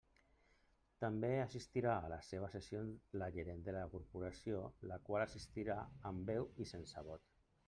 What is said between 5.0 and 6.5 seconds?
qual assistirà amb